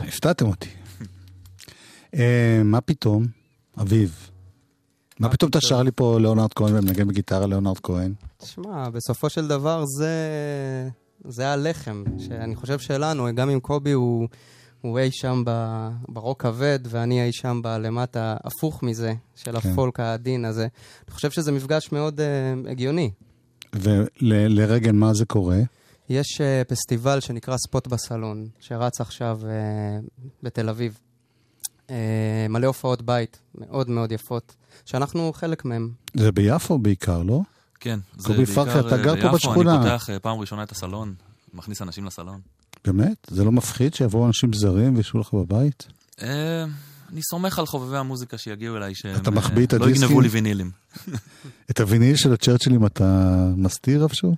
הפתעתם 0.00 0.46
אותי. 0.46 0.68
אה, 2.14 2.60
מה 2.64 2.80
פתאום, 2.80 3.26
אביב? 3.80 4.30
מה 5.20 5.28
פתאום 5.28 5.50
אתה 5.50 5.60
שר 5.60 5.82
לי 5.82 5.90
פה 5.94 6.18
ליאונרד 6.20 6.52
כהן 6.54 6.74
ומנגן 6.74 7.08
בגיטרה 7.08 7.46
ליאונרד 7.46 7.78
כהן? 7.78 8.12
תשמע, 8.36 8.90
בסופו 8.90 9.30
של 9.30 9.48
דבר 9.48 9.84
זה, 9.98 10.14
זה 11.24 11.48
הלחם, 11.48 12.04
שאני 12.18 12.56
חושב 12.56 12.78
שלנו, 12.78 13.26
גם 13.34 13.50
אם 13.50 13.60
קובי 13.60 13.92
הוא, 13.92 14.28
הוא 14.80 14.98
אי 14.98 15.12
שם 15.12 15.42
ב, 15.46 15.50
ברוק 16.08 16.42
כבד, 16.42 16.78
ואני 16.84 17.24
אי 17.24 17.32
שם 17.32 17.60
בלמטה 17.62 18.36
הפוך 18.44 18.82
מזה, 18.82 19.14
של 19.34 19.60
כן. 19.60 19.70
הפולק 19.70 20.00
העדין 20.00 20.44
הזה. 20.44 20.66
אני 21.08 21.14
חושב 21.14 21.30
שזה 21.30 21.52
מפגש 21.52 21.92
מאוד 21.92 22.20
uh, 22.20 22.70
הגיוני. 22.70 23.10
ולרגל 23.72 24.92
מה 24.92 25.14
זה 25.14 25.24
קורה? 25.24 25.58
יש 26.08 26.40
uh, 26.40 26.64
פסטיבל 26.68 27.20
שנקרא 27.20 27.56
ספוט 27.56 27.86
בסלון, 27.86 28.48
שרץ 28.60 29.00
עכשיו 29.00 29.40
uh, 29.42 29.46
בתל 30.42 30.68
אביב. 30.68 30.98
Uh, 31.86 31.90
מלא 32.48 32.66
הופעות 32.66 33.02
בית, 33.02 33.40
מאוד 33.54 33.90
מאוד 33.90 34.12
יפות, 34.12 34.54
שאנחנו 34.84 35.32
חלק 35.32 35.64
מהם. 35.64 35.90
זה 36.14 36.32
ביפו 36.32 36.78
בעיקר, 36.78 37.22
לא? 37.22 37.40
כן, 37.80 37.98
זה 38.16 38.32
בעיקר 38.32 38.80
אתה 38.80 38.96
אה, 38.96 39.02
גר 39.02 39.14
פה 39.14 39.22
ביפו, 39.22 39.34
בשכונה. 39.34 39.74
אני 39.74 39.82
פותח 39.82 40.10
אה, 40.10 40.18
פעם 40.18 40.38
ראשונה 40.38 40.62
את 40.62 40.72
הסלון, 40.72 41.14
מכניס 41.54 41.82
אנשים 41.82 42.04
לסלון. 42.04 42.40
באמת? 42.84 43.16
זה 43.30 43.44
לא 43.44 43.52
מפחיד 43.52 43.94
שיבואו 43.94 44.26
אנשים 44.26 44.52
זרים 44.52 44.96
וישבו 44.96 45.18
לך 45.18 45.34
בבית? 45.34 45.86
אה, 46.22 46.64
אני 47.12 47.22
סומך 47.22 47.58
על 47.58 47.66
חובבי 47.66 47.96
המוזיקה 47.96 48.38
שיגיעו 48.38 48.76
אליי, 48.76 48.94
שהם 48.94 49.16
אתה 49.16 49.30
אה, 49.30 49.78
לא? 49.78 49.90
יגנבו 49.90 50.20
לי 50.20 50.28
וינילים. 50.28 50.70
את 51.70 51.80
הוויניל 51.80 52.16
של 52.16 52.32
הצ'רצ'ילים 52.32 52.86
אתה 52.86 53.34
מסתיר 53.56 54.04
איפשהו? 54.04 54.34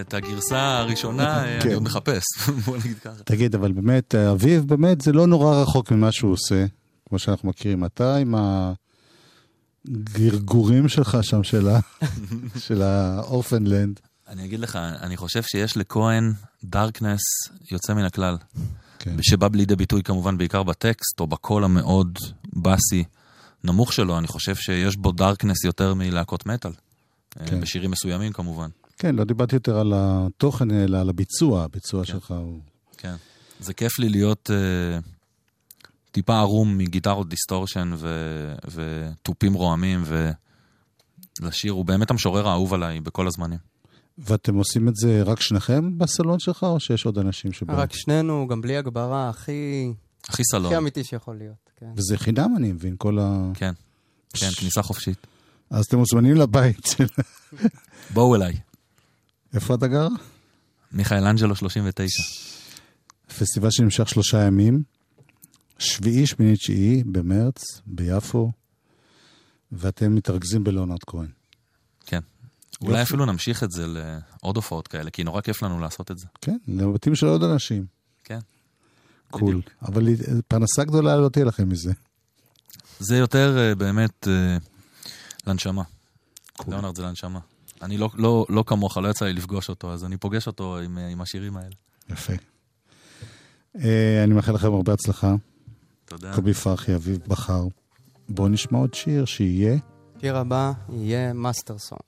את 0.00 0.14
הגרסה 0.14 0.78
הראשונה 0.78 1.44
אה, 1.44 1.60
כן. 1.60 1.66
אני 1.66 1.74
עוד 1.74 1.82
מחפש, 1.82 2.24
בוא 2.64 2.76
נגיד 2.76 2.98
ככה. 2.98 3.22
תגיד, 3.24 3.54
אבל 3.54 3.72
באמת, 3.72 4.14
אביב 4.14 4.68
באמת 4.68 5.00
זה 5.00 5.12
לא 5.12 5.26
נורא 5.26 5.62
רחוק 5.62 5.90
ממה 5.92 6.12
שהוא 6.12 6.32
עושה, 6.32 6.66
כמו 7.08 7.18
שאנחנו 7.18 7.48
מכירים. 7.48 7.84
אתה 7.84 8.16
עם 8.16 8.34
הגרגורים 9.88 10.88
שלך 10.88 11.18
שם 11.22 11.42
של 12.56 12.82
האורפנלנד. 12.82 14.00
אני 14.28 14.44
אגיד 14.44 14.60
לך, 14.60 14.76
אני 14.76 15.16
חושב 15.16 15.42
שיש 15.42 15.76
לכהן 15.76 16.32
דארקנס 16.64 17.20
יוצא 17.70 17.94
מן 17.94 18.04
הכלל. 18.04 18.36
כן. 18.98 19.16
שבא 19.22 19.48
לידי 19.54 19.76
ביטוי 19.76 20.02
כמובן 20.02 20.38
בעיקר 20.38 20.62
בטקסט, 20.62 21.20
או 21.20 21.26
בקול 21.26 21.64
המאוד 21.64 22.18
בבס 22.52 23.04
הנמוך 23.64 23.92
שלו, 23.92 24.18
אני 24.18 24.26
חושב 24.26 24.54
שיש 24.54 24.96
בו 24.96 25.12
darkness 25.12 25.64
יותר 25.64 25.94
מלהקות 25.94 26.46
מטאל. 26.46 26.72
אה, 27.40 27.46
כן. 27.46 27.60
בשירים 27.60 27.90
מסוימים 27.90 28.32
כמובן. 28.32 28.68
כן, 28.98 29.16
לא 29.16 29.24
דיברתי 29.24 29.56
יותר 29.56 29.78
על 29.78 29.92
התוכן, 29.96 30.70
אלא 30.70 30.98
על 30.98 31.08
הביצוע. 31.08 31.64
הביצוע 31.64 32.04
שלך 32.04 32.30
הוא... 32.30 32.60
כן. 32.96 33.14
זה 33.60 33.74
כיף 33.74 33.98
לי 33.98 34.08
להיות 34.08 34.50
אה, 34.50 35.02
טיפה 36.12 36.38
ערום 36.38 36.78
מגיטרות 36.78 37.28
distortion 37.28 37.92
ו- 37.96 38.54
ותופים 38.70 39.54
רועמים, 39.54 40.02
ולשיר, 41.40 41.72
הוא 41.72 41.84
באמת 41.84 42.10
המשורר 42.10 42.48
האהוב 42.48 42.74
עליי 42.74 43.00
בכל 43.00 43.26
הזמנים. 43.26 43.58
ואתם 44.18 44.54
עושים 44.54 44.88
את 44.88 44.96
זה 44.96 45.22
רק 45.22 45.40
שניכם 45.40 45.98
בסלון 45.98 46.38
שלך, 46.38 46.62
או 46.62 46.80
שיש 46.80 47.06
עוד 47.06 47.18
אנשים 47.18 47.52
שבאו? 47.52 47.76
רק 47.76 47.92
שנינו, 47.92 48.46
גם 48.48 48.60
בלי 48.60 48.76
הגברה, 48.76 49.28
הכי, 49.28 49.92
הכי 50.28 50.42
סלון. 50.44 50.66
הכי 50.66 50.76
אמיתי 50.76 51.04
שיכול 51.04 51.36
להיות. 51.36 51.70
כן. 51.76 51.90
וזה 51.96 52.18
חינם, 52.18 52.54
אני 52.56 52.72
מבין, 52.72 52.94
כל 52.98 53.18
ה... 53.18 53.50
כן, 53.54 53.72
כן, 54.32 54.50
כניסה 54.56 54.82
חופשית. 54.82 55.26
אז 55.70 55.84
אתם 55.84 55.98
מוזמנים 55.98 56.36
לבית. 56.36 56.96
בואו 58.14 58.34
אליי. 58.34 58.67
איפה 59.54 59.74
אתה 59.74 59.86
גר? 59.86 60.08
מיכאל 60.92 61.24
אנג'לו 61.24 61.56
39. 61.56 62.22
פסטיבל 63.38 63.70
שנמשך 63.70 64.08
שלושה 64.08 64.46
ימים, 64.46 64.82
שביעי, 65.78 66.26
שמיני, 66.26 66.56
תשיעי, 66.56 67.04
במרץ, 67.04 67.62
ביפו, 67.86 68.52
ואתם 69.72 70.14
מתרכזים 70.14 70.64
בלאונרד 70.64 71.04
כהן. 71.06 71.28
כן. 72.06 72.20
אולי 72.80 73.02
אפילו 73.02 73.26
נמשיך 73.26 73.62
את 73.62 73.70
זה 73.70 73.86
לעוד 73.86 74.56
הופעות 74.56 74.88
כאלה, 74.88 75.10
כי 75.10 75.24
נורא 75.24 75.40
כיף 75.40 75.62
לנו 75.62 75.80
לעשות 75.80 76.10
את 76.10 76.18
זה. 76.18 76.26
כן, 76.40 76.56
לבתים 76.68 77.14
של 77.14 77.26
עוד 77.26 77.42
אנשים. 77.42 77.86
כן. 78.24 78.38
cool. 79.30 79.48
בדיוק. 79.48 79.70
אבל 79.82 80.08
פרנסה 80.48 80.84
גדולה 80.84 81.16
לא 81.16 81.28
תהיה 81.28 81.44
לכם 81.44 81.68
מזה. 81.68 81.92
זה 82.98 83.16
יותר 83.16 83.58
אה, 83.58 83.74
באמת 83.74 84.28
אה, 84.28 84.56
לנשמה. 85.46 85.82
cool. 86.56 86.74
ליאונרד 86.74 86.96
זה 86.96 87.02
לנשמה. 87.02 87.40
אני 87.82 87.96
לא, 87.98 88.10
לא, 88.14 88.46
לא 88.48 88.64
כמוך, 88.66 88.98
לא 88.98 89.08
יצא 89.08 89.24
לי 89.24 89.32
לפגוש 89.32 89.68
אותו, 89.68 89.92
אז 89.92 90.04
אני 90.04 90.16
פוגש 90.16 90.46
אותו 90.46 90.78
עם, 90.78 90.98
עם 90.98 91.20
השירים 91.20 91.56
האלה. 91.56 91.74
יפה. 92.10 92.32
אה, 93.76 94.24
אני 94.24 94.34
מאחל 94.34 94.52
לכם 94.52 94.72
הרבה 94.72 94.92
הצלחה. 94.92 95.34
תודה. 96.04 96.34
קובי 96.34 96.54
פרחי, 96.54 96.94
אביב 96.94 97.18
בכר. 97.26 97.66
בואו 98.28 98.48
נשמע 98.48 98.78
עוד 98.78 98.94
שיר 98.94 99.24
שיהיה. 99.24 99.76
שיר 100.20 100.36
הבא 100.36 100.72
יהיה 100.92 101.32
Master 101.32 101.78
Song. 101.78 102.00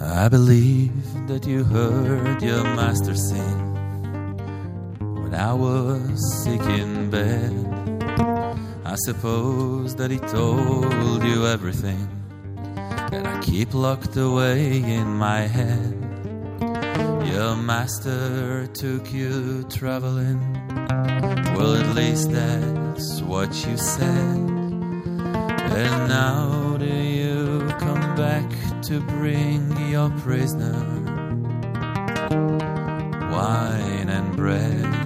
I 0.00 0.28
believe 0.28 1.28
that 1.28 1.46
you 1.46 1.62
heard 1.64 2.42
your 2.42 2.64
master 2.78 3.14
sing 3.14 3.75
I 5.36 5.52
was 5.52 6.42
sick 6.44 6.62
in 6.62 7.10
bed. 7.10 7.52
I 8.86 8.94
suppose 9.04 9.94
that 9.96 10.10
he 10.10 10.18
told 10.18 11.22
you 11.22 11.46
everything 11.46 12.08
that 13.10 13.26
I 13.26 13.40
keep 13.42 13.74
locked 13.74 14.16
away 14.16 14.78
in 14.78 15.06
my 15.06 15.40
head. 15.40 15.94
Your 17.30 17.54
master 17.54 18.66
took 18.68 19.12
you 19.12 19.64
traveling. 19.64 20.40
Well, 21.54 21.76
at 21.76 21.94
least 21.94 22.30
that's 22.32 23.20
what 23.20 23.50
you 23.66 23.76
said. 23.76 24.36
And 25.82 26.08
now 26.08 26.78
do 26.78 26.86
you 26.86 27.68
come 27.78 28.16
back 28.16 28.48
to 28.84 29.00
bring 29.00 29.90
your 29.90 30.08
prisoner 30.24 30.80
wine 33.30 34.08
and 34.08 34.34
bread? 34.34 35.05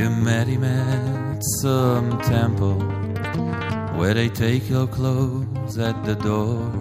You 0.00 0.08
met 0.08 0.46
him 0.46 0.64
at 0.64 1.44
some 1.60 2.18
temple 2.22 2.80
where 3.98 4.14
they 4.14 4.30
take 4.30 4.66
your 4.70 4.86
clothes 4.86 5.76
at 5.76 6.06
the 6.06 6.14
door. 6.14 6.72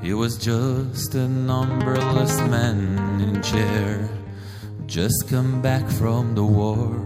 He 0.00 0.14
was 0.14 0.38
just 0.38 1.14
a 1.14 1.28
numberless 1.28 2.38
man 2.48 3.20
in 3.20 3.42
chair, 3.42 4.08
just 4.86 5.28
come 5.28 5.60
back 5.60 5.86
from 5.86 6.34
the 6.34 6.44
war. 6.44 6.96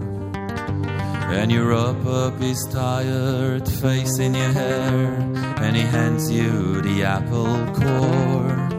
And 1.34 1.50
you 1.50 1.64
rub 1.68 2.06
up 2.06 2.38
his 2.38 2.64
tired 2.70 3.68
face 3.68 4.20
in 4.20 4.34
your 4.34 4.52
hair, 4.52 5.16
and 5.64 5.74
he 5.74 5.82
hands 5.82 6.30
you 6.30 6.80
the 6.82 7.02
apple 7.02 7.56
core. 7.74 8.75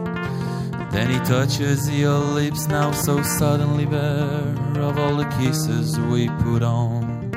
Then 0.90 1.10
he 1.10 1.18
touches 1.20 1.90
your 1.90 2.18
lips 2.18 2.66
now 2.66 2.92
so 2.92 3.22
suddenly 3.22 3.84
bare 3.84 4.54
of 4.80 4.98
all 4.98 5.16
the 5.16 5.26
kisses 5.38 5.98
we 5.98 6.28
put 6.42 6.62
on 6.62 7.30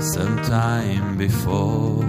sometime 0.00 1.18
before. 1.18 2.04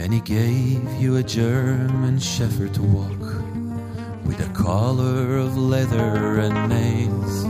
And 0.00 0.12
he 0.12 0.20
gave 0.20 0.82
you 1.00 1.16
a 1.16 1.22
German 1.22 2.18
shepherd 2.18 2.74
to 2.74 2.82
walk 2.82 3.24
with 4.24 4.40
a 4.40 4.50
collar 4.54 5.36
of 5.36 5.56
leather 5.56 6.40
and 6.40 6.68
nails. 6.68 7.44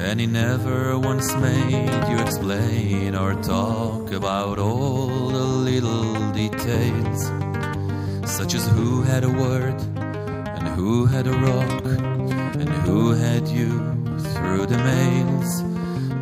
And 0.00 0.20
he 0.20 0.26
never 0.26 0.98
once 0.98 1.32
made 1.34 2.08
you 2.08 2.18
explain 2.18 3.14
or 3.14 3.34
talk 3.42 4.12
about 4.12 4.58
all 4.58 5.28
the 5.28 5.44
little 5.44 6.07
details, 6.38 7.20
such 8.24 8.54
as 8.54 8.64
who 8.68 9.02
had 9.02 9.24
a 9.24 9.28
word 9.28 9.74
and 10.56 10.68
who 10.68 11.04
had 11.04 11.26
a 11.26 11.32
rock 11.32 11.84
and 12.60 12.68
who 12.86 13.10
had 13.10 13.48
you 13.48 13.70
through 14.34 14.64
the 14.66 14.78
mails. 14.78 15.62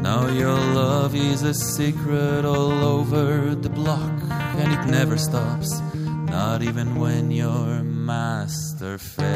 Now 0.01 0.29
your 0.29 0.59
love 0.83 1.14
is 1.14 1.43
a 1.43 1.53
secret 1.53 2.47
all 2.47 2.83
over 2.97 3.55
the 3.55 3.69
block, 3.69 4.17
and 4.61 4.73
it 4.73 4.91
never 4.91 5.19
stops, 5.19 5.69
not 5.95 6.62
even 6.62 6.97
when 6.97 7.31
your 7.31 7.83
master 7.83 8.97
fades. 8.97 9.27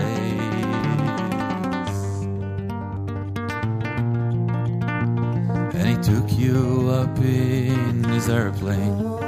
And 5.76 5.86
he 5.92 5.96
took 6.10 6.28
you 6.38 6.88
up 6.90 7.18
in 7.18 8.04
his 8.04 8.30
airplane, 8.30 9.19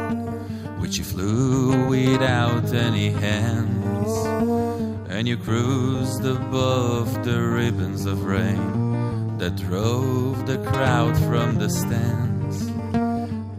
which 0.92 0.98
he 0.98 1.04
flew 1.04 1.88
without 1.88 2.70
any 2.74 3.08
hands. 3.08 4.12
And 5.08 5.26
you 5.26 5.38
cruised 5.38 6.22
above 6.22 7.24
the 7.24 7.40
ribbons 7.40 8.04
of 8.04 8.24
rain 8.24 9.38
that 9.38 9.56
drove 9.56 10.46
the 10.46 10.58
crowd 10.58 11.16
from 11.16 11.54
the 11.54 11.70
stands. 11.70 12.66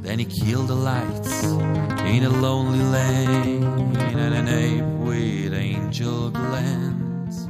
Then 0.04 0.20
he 0.20 0.26
killed 0.26 0.68
the 0.68 0.76
lights 0.76 1.44
in 1.44 2.24
a 2.24 2.30
lonely 2.30 2.84
lane 2.84 3.64
and 3.98 4.36
an 4.36 4.48
ape 4.48 4.84
with 5.04 5.56
angel 5.56 6.30
glance. 6.30 7.48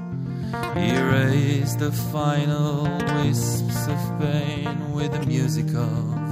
He 0.78 0.98
raised 0.98 1.80
the 1.80 1.92
final 1.92 2.84
wisps 3.18 3.88
of 3.90 4.20
pain 4.22 4.94
with 4.94 5.14
a 5.14 5.26
music 5.26 5.68
of 5.76 6.23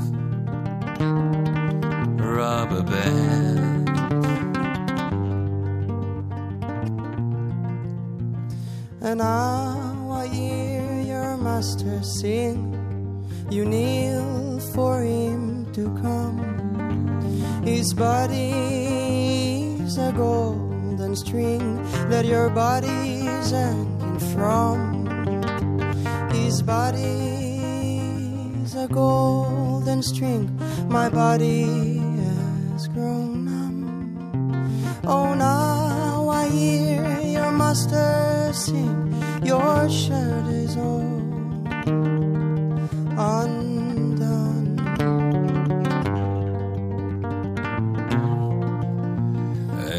rubber 2.62 2.84
band. 2.84 3.89
And 9.01 9.18
now 9.18 10.12
I 10.12 10.28
hear 10.28 11.01
your 11.01 11.38
master 11.38 12.03
sing. 12.03 12.78
You 13.49 13.66
kneel 13.66 14.59
for 14.76 15.01
him 15.01 15.72
to 15.74 15.89
come. 16.03 16.38
His 17.64 17.95
body's 17.95 18.38
a 19.97 20.12
golden 20.16 21.16
string 21.16 21.82
that 22.09 22.26
your 22.26 22.51
body's 22.51 23.49
hanging 23.49 24.20
from. 24.34 25.07
His 26.32 26.62
body's 26.62 27.01
a 28.76 28.88
golden 28.88 30.03
string. 30.03 30.59
My 30.89 31.09
body 31.09 31.90
master 37.72 38.51
sing. 38.53 39.15
Your 39.43 39.89
shirt 39.89 40.47
is 40.47 40.76
all 40.76 41.07
undone. 43.39 44.78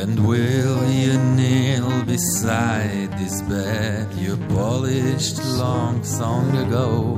And 0.01 0.27
will 0.29 0.85
you 0.91 1.17
kneel 1.37 2.05
beside 2.05 3.11
this 3.19 3.41
bed 3.41 4.13
you 4.17 4.37
polished 4.55 5.39
long 5.63 6.03
long 6.21 6.55
ago? 6.65 7.17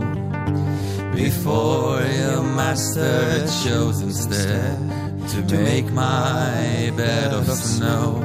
Before 1.17 2.01
your 2.01 2.45
master 2.61 3.45
chose 3.65 4.01
instead 4.03 4.79
to 5.33 5.57
make 5.57 5.91
my 5.91 6.93
bed 6.97 7.33
of 7.33 7.47
snow. 7.49 8.23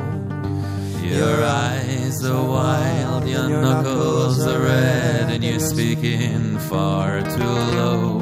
Your 1.02 1.44
eyes 1.44 1.89
are 2.26 2.46
wild, 2.48 3.28
your 3.28 3.48
knuckles 3.48 4.46
are 4.46 4.60
red, 4.60 5.30
and 5.32 5.44
you're 5.44 5.60
speaking 5.60 6.58
far 6.58 7.22
too 7.22 7.56
low. 7.80 8.20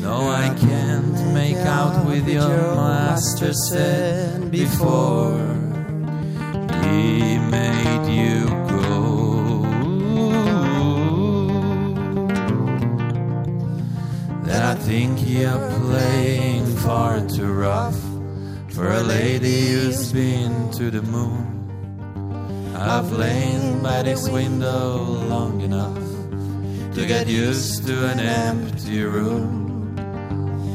No, 0.00 0.28
I 0.28 0.54
can't 0.58 1.32
make 1.32 1.56
out 1.56 2.06
with 2.06 2.28
your 2.28 2.74
master 2.74 3.52
said 3.52 4.50
before 4.50 5.38
he 6.82 7.38
made 7.38 8.06
you 8.08 8.46
go. 8.68 9.62
That 14.44 14.62
I 14.62 14.74
think 14.80 15.26
you're 15.26 15.70
playing 15.80 16.66
far 16.76 17.26
too 17.26 17.52
rough 17.52 18.00
for 18.70 18.90
a 18.90 19.02
lady 19.02 19.68
who's 19.68 20.12
been 20.12 20.70
to 20.72 20.90
the 20.90 21.02
moon. 21.02 21.63
I've 22.76 23.12
lain 23.12 23.82
by 23.82 24.02
this 24.02 24.28
window 24.28 24.96
long 24.98 25.60
enough 25.60 25.96
to 26.94 27.06
get 27.06 27.28
used 27.28 27.86
to 27.86 28.06
an 28.08 28.18
empty 28.18 29.02
room. 29.02 29.96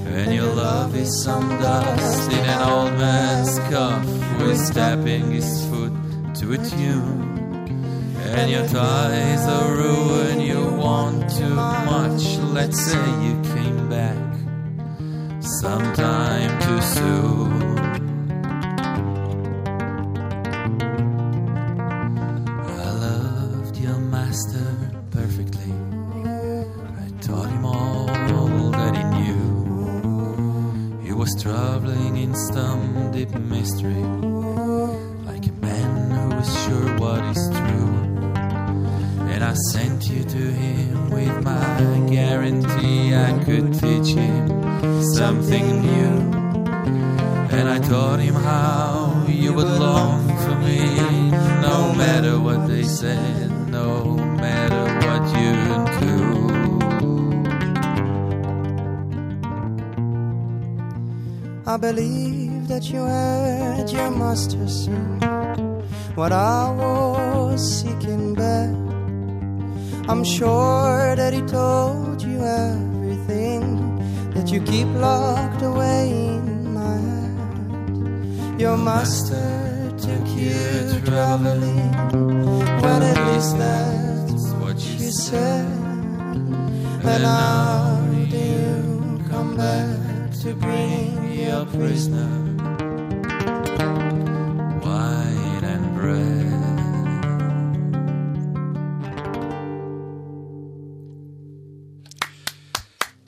And 0.08 0.34
your 0.34 0.54
love 0.54 0.96
is 0.96 1.24
some 1.24 1.50
dust 1.60 2.32
in 2.32 2.40
an 2.40 2.70
old 2.70 2.94
man's 2.94 3.60
cup 3.70 4.02
who's 4.40 4.70
tapping 4.70 5.32
his 5.32 5.66
foot 5.68 5.94
to 6.36 6.54
a 6.54 6.58
tune. 6.58 8.16
And 8.32 8.50
your 8.50 8.66
ties 8.68 9.46
are 9.46 9.76
ruined, 9.76 10.42
you 10.42 10.64
want 10.72 11.30
too 11.30 11.54
much. 11.54 12.38
Let's 12.54 12.80
say 12.80 13.06
you 13.26 13.42
came 13.54 13.90
back 13.90 14.18
sometime 15.42 16.62
too 16.62 16.82
soon. 16.82 17.69
Believe 61.92 62.68
that 62.68 62.84
you 62.92 63.02
heard 63.02 63.90
your 63.90 64.12
master 64.12 64.68
sing 64.68 65.20
what 66.14 66.32
I 66.32 66.70
was 66.82 67.60
seeking 67.78 68.36
back. 68.36 68.70
I'm 70.08 70.24
sure 70.24 71.16
that 71.16 71.34
he 71.34 71.42
told 71.42 72.22
you 72.22 72.38
everything 72.44 73.64
that 74.36 74.52
you 74.52 74.62
keep 74.62 74.88
locked 75.08 75.64
away 75.64 76.10
in 76.36 76.74
my 76.80 76.98
heart. 77.08 78.60
Your 78.60 78.78
master 78.78 79.50
took 79.98 80.28
you 80.42 81.02
traveling, 81.10 81.92
but 82.84 83.02
at 83.12 83.20
least 83.30 83.58
that's 83.58 84.48
what 84.62 84.78
you 84.78 85.10
said. 85.12 85.66
And 87.12 87.24
now 87.24 87.89
to 90.50 90.56
bring 90.68 91.12
your 91.44 91.64
prisoner? 91.78 92.32
Wine 94.86 95.64
and 95.74 95.86
bread. 95.98 96.50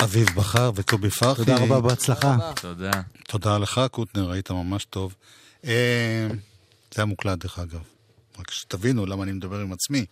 אביב 0.04 0.28
בכר 0.36 0.72
וקובי 0.76 1.10
פרחי. 1.10 1.46
תודה 1.46 1.58
רבה, 1.58 1.82
בהצלחה. 1.82 2.38
תודה. 2.62 2.92
תודה 3.28 3.58
לך, 3.58 3.82
קוטנר, 3.92 4.32
היית 4.32 4.52
ממש 4.52 4.86
טוב. 4.86 5.16
אה, 5.66 6.28
זה 6.94 7.02
היה 7.02 7.06
מוקלט, 7.06 7.38
דרך 7.38 7.60
אגב. 7.60 7.82
רק 8.40 8.52
שתבינו 8.52 9.06
למה 9.06 9.24
אני 9.24 9.32
מדבר 9.32 9.60
עם 9.60 9.74
עצמי. 9.74 10.06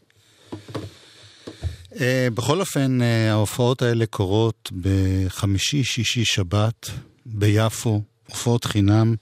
אה, 1.96 2.28
בכל 2.34 2.60
אופן, 2.60 3.02
אה, 3.02 3.32
ההופעות 3.32 3.82
האלה 3.82 4.06
קורות 4.06 4.72
בחמישי, 4.82 5.84
שישי, 5.84 6.26
שבת, 6.26 6.90
ביפו, 7.26 8.02
הופעות 8.28 8.66
חינם. 8.66 9.16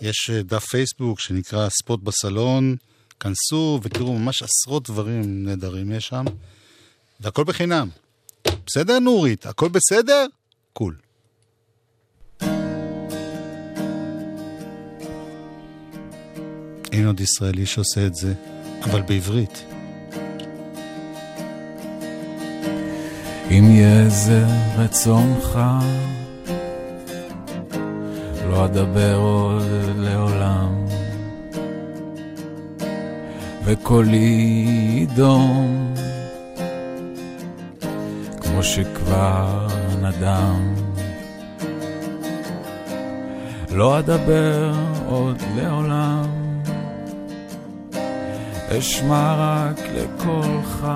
יש 0.00 0.30
אה, 0.30 0.42
דף 0.42 0.64
פייסבוק 0.64 1.20
שנקרא 1.20 1.68
ספוט 1.68 2.00
בסלון, 2.02 2.76
כנסו 3.20 3.80
ותראו 3.82 4.18
ממש 4.18 4.42
עשרות 4.42 4.90
דברים 4.90 5.44
נהדרים 5.44 5.92
יש 5.92 6.06
שם, 6.06 6.24
והכל 7.20 7.44
בחינם. 7.44 7.88
בסדר, 8.66 8.98
נורית? 8.98 9.46
הכל 9.46 9.68
בסדר? 9.68 10.26
קול. 10.72 10.96
אין 16.92 17.06
עוד 17.06 17.20
ישראלי 17.20 17.66
שעושה 17.66 18.06
את 18.06 18.14
זה, 18.14 18.34
אבל 18.84 19.02
בעברית. 19.02 19.71
אם 23.58 23.70
יהיה 23.70 24.08
זה 24.08 24.44
רצונך, 24.76 25.60
לא 28.48 28.64
אדבר 28.64 29.16
עוד 29.16 29.62
לעולם, 29.96 30.86
וקולי 33.64 34.66
ידום, 34.94 35.94
כמו 38.40 38.62
שכבר 38.62 39.66
נדם. 40.02 40.74
לא 43.70 43.98
אדבר 43.98 44.72
עוד 45.08 45.42
לעולם, 45.56 46.26
אשמע 48.78 49.34
רק 49.38 49.80
לקולך. 49.94 50.86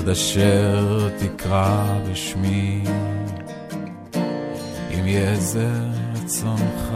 עד 0.00 0.08
אשר 0.08 1.08
תקרא 1.18 1.98
בשמי, 2.10 2.84
אם 4.94 5.06
יהיה 5.06 5.36
זה 5.36 5.68
רצונך. 6.14 6.92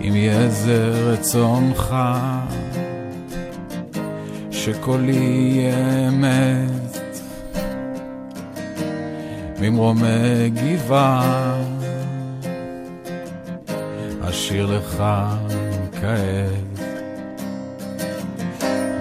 אם 0.00 0.16
יהיה 0.16 0.48
זה 0.48 0.92
רצונך, 1.12 1.94
שקולי 4.50 5.12
יהיה 5.12 6.08
אמת, 6.08 6.98
ממרומי 9.60 10.50
גבעה, 10.50 11.56
אשיר 14.20 14.66
לך 14.66 15.02
כעת. 16.00 16.71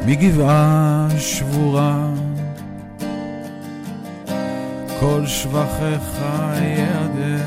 מגבעה 0.05 1.07
שבורה, 1.17 2.07
כל 4.99 5.27
שבחיך 5.27 6.21
יעדר, 6.61 7.45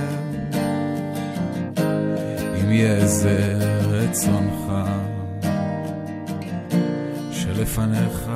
אם 2.61 2.73
יהיה 2.73 3.07
זה 3.07 3.59
רצונך, 3.91 4.73
שלפניך 7.33 8.31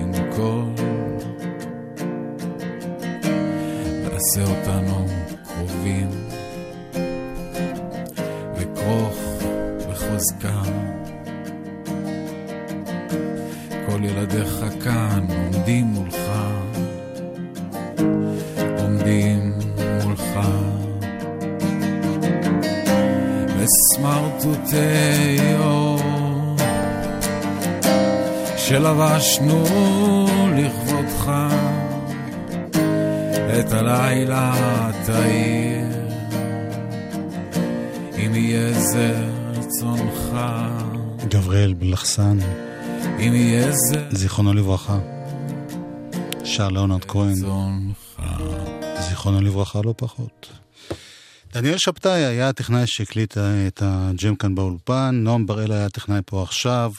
עם 0.00 0.12
כל 0.36 0.82
ועשה 4.04 4.42
אותנו 4.50 5.06
קרובים 5.44 6.08
וכרוך 8.56 9.18
בחוזקה. 9.88 10.81
אור 28.92 29.18
שלבשנו 29.20 29.64
לכבודך 30.56 31.32
את 33.60 33.72
הלילה 33.72 34.90
תאיר, 35.06 35.86
אם 38.18 38.34
יהיה 38.34 38.72
זה 38.72 39.28
רצונך, 39.54 40.38
גבריאל 41.28 41.74
בלחסן, 41.74 42.38
אם 43.18 43.34
יהיה 43.34 43.72
זה 43.72 44.06
זיכרונו 44.10 44.54
לברכה. 44.54 44.98
שר 46.44 46.68
ליאונרד 46.68 47.04
כהן. 47.04 47.34
זיכרונו 49.08 49.40
לברכה 49.40 49.80
לא 49.84 49.94
פחות. 49.96 50.48
דניאל 51.52 51.78
שבתאי 51.78 52.24
היה 52.24 52.48
הטכנאי 52.48 52.82
שהקליט 52.86 53.38
את 53.66 53.82
הג'ם 53.86 54.34
כאן 54.34 54.54
באולפן, 54.54 55.14
נועם 55.14 55.46
בראל 55.46 55.72
היה 55.72 55.86
הטכנאי 55.86 56.20
פה 56.26 56.42
עכשיו, 56.42 56.92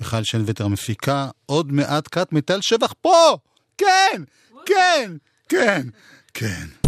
מיכל 0.00 0.22
שנווטר 0.24 0.64
המפיקה, 0.64 1.28
עוד 1.46 1.72
מעט 1.72 2.08
קאט 2.08 2.32
מטל 2.32 2.60
שבח 2.60 2.92
פה! 3.00 3.38
כן! 3.78 4.22
כן! 4.66 5.12
כן! 5.48 5.86
כן. 6.34 6.79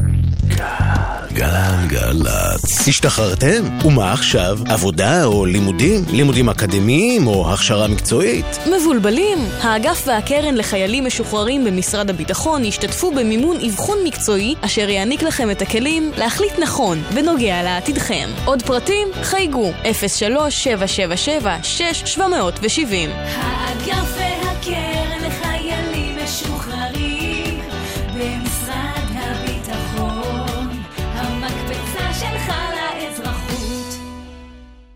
גלגלצ. 1.33 2.89
השתחררתם? 2.89 3.79
ומה 3.85 4.13
עכשיו? 4.13 4.59
עבודה 4.69 5.25
או 5.25 5.47
לימודים? 5.47 6.05
לימודים 6.11 6.49
אקדמיים 6.49 7.27
או 7.27 7.53
הכשרה 7.53 7.89
מקצועית? 7.89 8.47
מבולבלים? 8.77 9.39
האגף 9.61 10.03
והקרן 10.07 10.55
לחיילים 10.55 11.05
משוחררים 11.05 11.65
במשרד 11.65 12.11
הביטחון 12.11 12.65
ישתתפו 12.65 13.11
במימון 13.11 13.57
אבחון 13.67 13.99
מקצועי 14.05 14.55
אשר 14.61 14.89
יעניק 14.89 15.23
לכם 15.23 15.51
את 15.51 15.63
הכלים 15.63 16.13
להחליט 16.17 16.53
נכון 16.63 17.03
בנוגע 17.15 17.63
לעתידכם. 17.63 18.29
עוד 18.45 18.63
פרטים? 18.63 19.09
חייגו 19.23 19.73
03-777-6770 19.83 19.87
האגף 23.37 24.42